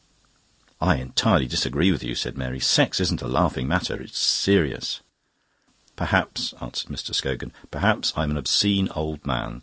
[0.81, 2.59] "I entirely disagree with you," said Mary.
[2.59, 5.01] "Sex isn't a laughing matter; it's serious."
[5.95, 7.13] "Perhaps," answered Mr.
[7.13, 9.59] Scogan, "perhaps I'm an obscene old man.